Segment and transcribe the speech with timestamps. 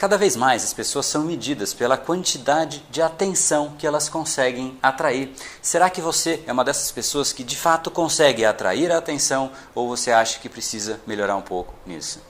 [0.00, 5.30] Cada vez mais as pessoas são medidas pela quantidade de atenção que elas conseguem atrair.
[5.60, 9.86] Será que você é uma dessas pessoas que de fato consegue atrair a atenção ou
[9.86, 12.29] você acha que precisa melhorar um pouco nisso?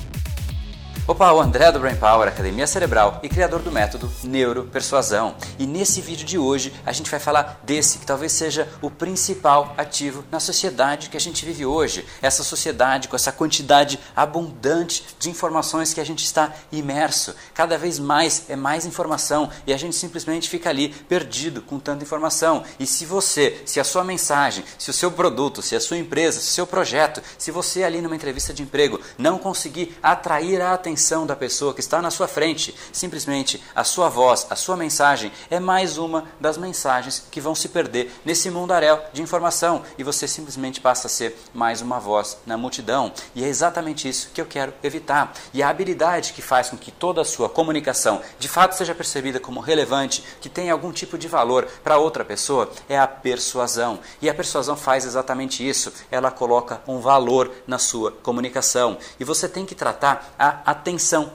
[1.11, 5.35] Opa, o André do Brain Power, Academia Cerebral e criador do método Neuropersuasão.
[5.59, 9.75] E nesse vídeo de hoje a gente vai falar desse que talvez seja o principal
[9.77, 12.07] ativo na sociedade que a gente vive hoje.
[12.21, 17.35] Essa sociedade com essa quantidade abundante de informações que a gente está imerso.
[17.53, 22.05] Cada vez mais é mais informação e a gente simplesmente fica ali perdido com tanta
[22.05, 22.63] informação.
[22.79, 26.39] E se você, se a sua mensagem, se o seu produto, se a sua empresa,
[26.39, 30.73] se o seu projeto, se você ali numa entrevista de emprego não conseguir atrair a
[30.73, 32.75] atenção atenção da pessoa que está na sua frente.
[32.93, 37.69] Simplesmente a sua voz, a sua mensagem é mais uma das mensagens que vão se
[37.69, 42.55] perder nesse mundaréu de informação e você simplesmente passa a ser mais uma voz na
[42.55, 43.11] multidão.
[43.33, 45.33] E é exatamente isso que eu quero evitar.
[45.51, 49.39] E a habilidade que faz com que toda a sua comunicação de fato seja percebida
[49.39, 53.99] como relevante, que tenha algum tipo de valor para outra pessoa, é a persuasão.
[54.21, 55.91] E a persuasão faz exatamente isso.
[56.11, 58.99] Ela coloca um valor na sua comunicação.
[59.19, 60.80] E você tem que tratar a atenção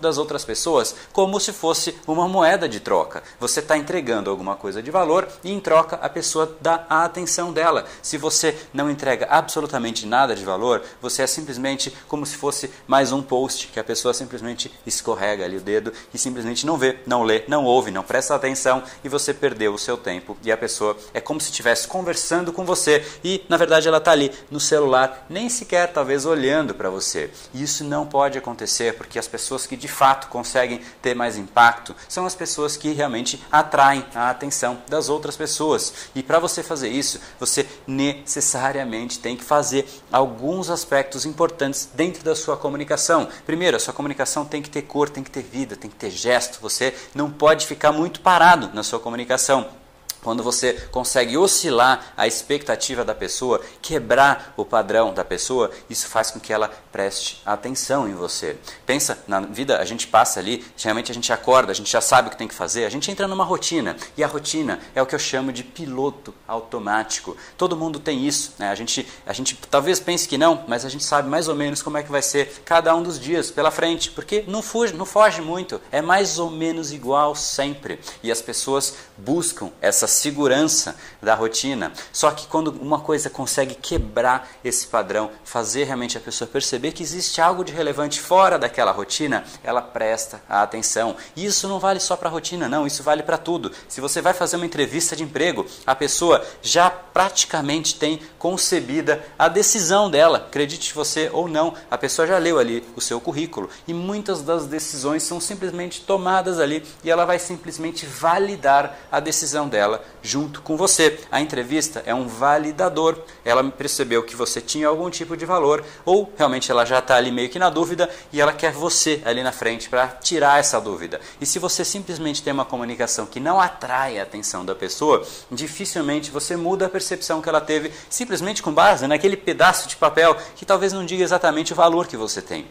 [0.01, 3.23] das outras pessoas como se fosse uma moeda de troca.
[3.41, 7.53] Você está entregando alguma coisa de valor e em troca a pessoa dá a atenção
[7.53, 7.87] dela.
[8.03, 13.13] Se você não entrega absolutamente nada de valor, você é simplesmente como se fosse mais
[13.13, 17.23] um post que a pessoa simplesmente escorrega ali o dedo e simplesmente não vê, não
[17.23, 20.97] lê, não ouve, não presta atenção e você perdeu o seu tempo e a pessoa
[21.15, 25.27] é como se estivesse conversando com você e na verdade ela está ali no celular,
[25.31, 27.31] nem sequer talvez olhando para você.
[27.55, 29.36] Isso não pode acontecer porque as pessoas
[29.67, 34.79] que de fato conseguem ter mais impacto são as pessoas que realmente atraem a atenção
[34.89, 35.93] das outras pessoas.
[36.15, 42.35] E para você fazer isso, você necessariamente tem que fazer alguns aspectos importantes dentro da
[42.35, 43.29] sua comunicação.
[43.45, 46.11] Primeiro, a sua comunicação tem que ter cor, tem que ter vida, tem que ter
[46.11, 46.59] gesto.
[46.61, 49.86] Você não pode ficar muito parado na sua comunicação.
[50.27, 56.33] Quando você consegue oscilar a expectativa da pessoa, quebrar o padrão da pessoa, isso faz
[56.33, 58.57] com que ela preste atenção em você.
[58.85, 62.27] Pensa, na vida a gente passa ali, geralmente a gente acorda, a gente já sabe
[62.27, 63.97] o que tem que fazer, a gente entra numa rotina.
[64.17, 67.37] E a rotina é o que eu chamo de piloto automático.
[67.57, 68.55] Todo mundo tem isso.
[68.59, 68.69] Né?
[68.69, 71.83] A, gente, a gente talvez pense que não, mas a gente sabe mais ou menos
[71.83, 74.11] como é que vai ser cada um dos dias pela frente.
[74.11, 75.81] Porque não foge, não foge muito.
[75.93, 78.01] É mais ou menos igual sempre.
[78.25, 81.93] E as pessoas buscam essa segurança da rotina.
[82.13, 87.03] Só que quando uma coisa consegue quebrar esse padrão, fazer realmente a pessoa perceber que
[87.03, 91.17] existe algo de relevante fora daquela rotina, ela presta a atenção.
[91.35, 93.73] E isso não vale só para a rotina, não, isso vale para tudo.
[93.89, 99.49] Se você vai fazer uma entrevista de emprego, a pessoa já praticamente tem concebida a
[99.49, 103.95] decisão dela, acredite você ou não, a pessoa já leu ali o seu currículo e
[103.95, 109.96] muitas das decisões são simplesmente tomadas ali e ela vai simplesmente validar a decisão dela
[110.23, 111.19] junto com você.
[111.31, 113.19] A entrevista é um validador.
[113.45, 117.31] Ela percebeu que você tinha algum tipo de valor ou realmente ela já está ali
[117.31, 121.21] meio que na dúvida e ela quer você ali na frente para tirar essa dúvida.
[121.41, 126.31] E se você simplesmente tem uma comunicação que não atrai a atenção da pessoa, dificilmente
[126.31, 130.65] você muda a percepção que ela teve simplesmente com base naquele pedaço de papel que
[130.65, 132.67] talvez não diga exatamente o valor que você tem.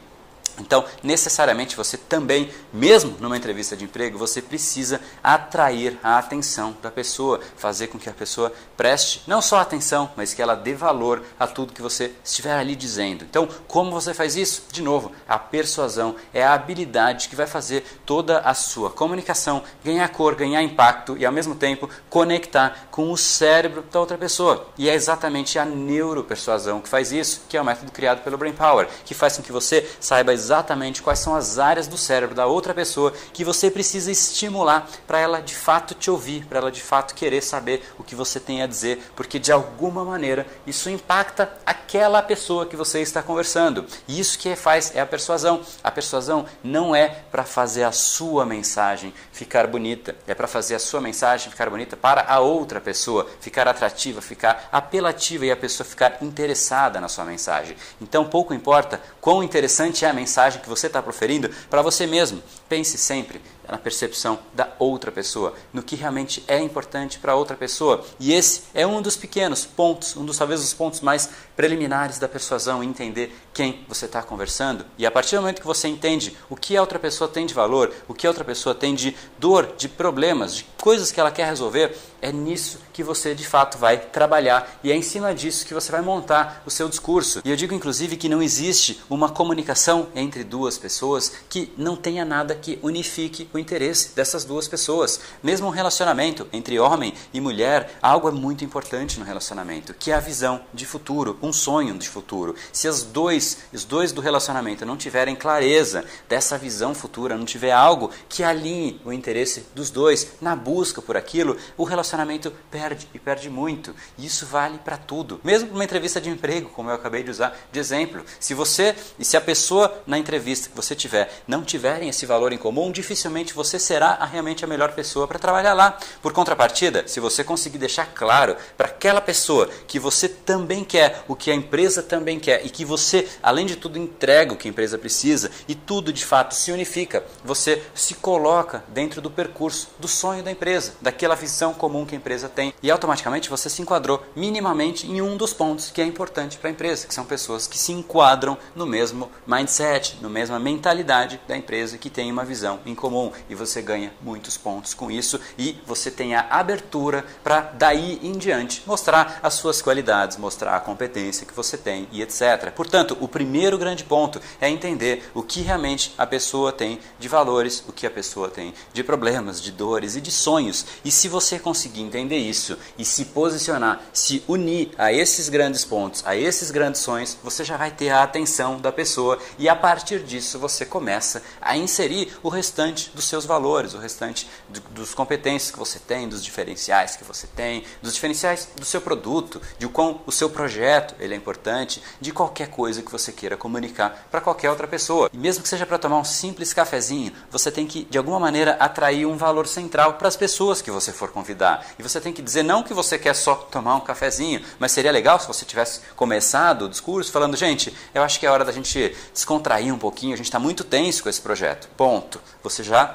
[0.60, 6.90] Então, necessariamente você também, mesmo numa entrevista de emprego, você precisa atrair a atenção da
[6.90, 11.24] pessoa, fazer com que a pessoa preste não só atenção, mas que ela dê valor
[11.40, 13.26] a tudo que você estiver ali dizendo.
[13.26, 14.66] Então, como você faz isso?
[14.72, 20.08] De novo, a persuasão é a habilidade que vai fazer toda a sua comunicação ganhar
[20.10, 24.68] cor, ganhar impacto e ao mesmo tempo conectar com o cérebro da outra pessoa.
[24.78, 28.54] E é exatamente a neuropersuasão que faz isso, que é o método criado pelo Brain
[28.54, 32.36] Power, que faz com que você saiba exatamente exatamente quais são as áreas do cérebro
[32.36, 36.72] da outra pessoa que você precisa estimular para ela de fato te ouvir, para ela
[36.72, 40.90] de fato querer saber o que você tem a dizer, porque de alguma maneira isso
[40.90, 43.86] impacta aquela pessoa que você está conversando.
[44.08, 45.62] E isso que faz é a persuasão.
[45.84, 50.80] A persuasão não é para fazer a sua mensagem ficar bonita, é para fazer a
[50.80, 55.86] sua mensagem ficar bonita para a outra pessoa, ficar atrativa, ficar apelativa e a pessoa
[55.88, 57.76] ficar interessada na sua mensagem.
[58.00, 62.42] Então pouco importa quão interessante é a mensagem que você está proferindo para você mesmo.
[62.68, 67.56] Pense sempre na percepção da outra pessoa, no que realmente é importante para a outra
[67.56, 68.06] pessoa.
[68.20, 72.28] E esse é um dos pequenos pontos, um dos talvez os pontos mais preliminares da
[72.28, 74.86] persuasão, entender quem você está conversando.
[74.98, 77.54] E a partir do momento que você entende o que a outra pessoa tem de
[77.54, 81.32] valor, o que a outra pessoa tem de dor, de problemas, de coisas que ela
[81.32, 85.66] quer resolver, é nisso que você de fato vai trabalhar e é em cima disso
[85.66, 87.42] que você vai montar o seu discurso.
[87.46, 92.26] E eu digo inclusive que não existe uma comunicação entre duas pessoas que não tenha
[92.26, 95.20] nada que unifique o interesse dessas duas pessoas.
[95.42, 100.16] Mesmo um relacionamento entre homem e mulher, algo é muito importante no relacionamento, que é
[100.16, 102.56] a visão de futuro, um sonho de futuro.
[102.72, 107.72] Se as dois, os dois do relacionamento não tiverem clareza dessa visão futura, não tiver
[107.72, 113.20] algo que alinhe o interesse dos dois na busca por aquilo, o relacionamento perde e
[113.20, 113.96] perde muito.
[114.18, 115.40] E isso vale para tudo.
[115.44, 118.24] Mesmo uma entrevista de emprego, como eu acabei de usar de exemplo.
[118.40, 122.52] Se você e se a pessoa na entrevista que você tiver não tiverem esse valor
[122.52, 125.98] em comum, dificilmente você será realmente a melhor pessoa para trabalhar lá.
[126.22, 131.36] Por contrapartida, se você conseguir deixar claro para aquela pessoa que você também quer o
[131.36, 134.72] que a empresa também quer e que você, além de tudo, entrega o que a
[134.72, 140.08] empresa precisa e tudo de fato se unifica, você se coloca dentro do percurso do
[140.08, 144.24] sonho da empresa, daquela visão comum que a empresa tem e automaticamente você se enquadrou
[144.36, 147.78] minimamente em um dos pontos que é importante para a empresa, que são pessoas que
[147.78, 152.96] se enquadram no mesmo mindset, no mesma mentalidade da empresa que tem uma visão em
[152.96, 158.20] comum e você ganha muitos pontos com isso e você tem a abertura para daí
[158.24, 162.72] em diante mostrar as suas qualidades, mostrar a competência que você tem e etc.
[162.76, 167.84] Portanto, o primeiro grande ponto é entender o que realmente a pessoa tem de valores,
[167.88, 170.86] o que a pessoa tem de problemas, de dores e de sonhos.
[171.04, 176.24] E se você conseguir entender isso e se posicionar, se unir a esses grandes pontos,
[176.26, 180.24] a esses grandes sonhos, você já vai ter a atenção da pessoa e a partir
[180.24, 185.72] disso você começa a inserir o restante dos seus valores, o restante do, dos competências
[185.72, 190.22] que você tem, dos diferenciais que você tem, dos diferenciais do seu produto, de quão
[190.26, 194.70] o seu projeto ele é importante, de qualquer coisa que você queira comunicar para qualquer
[194.70, 195.30] outra pessoa.
[195.34, 198.74] E mesmo que seja para tomar um simples cafezinho, você tem que de alguma maneira
[198.80, 201.86] atrair um valor central para as pessoas que você for convidar.
[201.98, 205.12] E você tem que dizer não que você quer só tomar um cafezinho, mas seria
[205.12, 208.72] legal se você tivesse começado o discurso falando, gente, eu acho que é hora da
[208.72, 211.90] gente descontrair um pouquinho, a gente está muito tenso com esse projeto.
[211.98, 212.40] Ponto.
[212.62, 213.15] Você já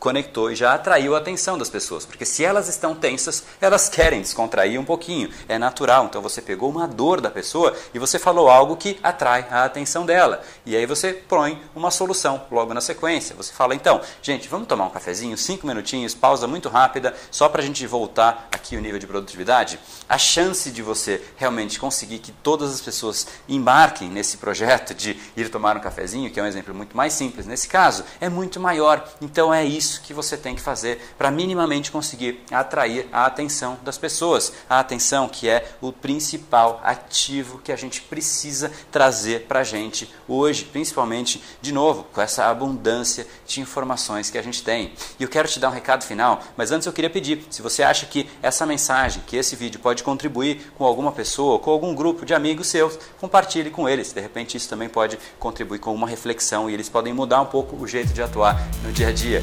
[0.00, 4.22] conectou e já atraiu a atenção das pessoas, porque se elas estão tensas, elas querem
[4.22, 6.06] descontrair um pouquinho, é natural.
[6.06, 10.06] Então você pegou uma dor da pessoa e você falou algo que atrai a atenção
[10.06, 10.42] dela.
[10.64, 13.36] E aí você põe uma solução logo na sequência.
[13.36, 17.60] Você fala, então, gente, vamos tomar um cafezinho, cinco minutinhos, pausa muito rápida, só para
[17.60, 19.78] a gente voltar aqui o nível de produtividade.
[20.08, 25.50] A chance de você realmente conseguir que todas as pessoas embarquem nesse projeto de ir
[25.50, 29.06] tomar um cafezinho, que é um exemplo muito mais simples nesse caso, é muito maior.
[29.20, 33.78] Então é isso isso que você tem que fazer para minimamente conseguir atrair a atenção
[33.82, 34.52] das pessoas.
[34.68, 40.12] A atenção que é o principal ativo que a gente precisa trazer para a gente
[40.28, 44.92] hoje, principalmente, de novo, com essa abundância de informações que a gente tem.
[45.18, 47.82] E eu quero te dar um recado final, mas antes eu queria pedir, se você
[47.82, 52.24] acha que essa mensagem, que esse vídeo pode contribuir com alguma pessoa, com algum grupo
[52.24, 54.12] de amigos seus, compartilhe com eles.
[54.12, 57.76] De repente isso também pode contribuir com uma reflexão e eles podem mudar um pouco
[57.76, 59.42] o jeito de atuar no dia a dia.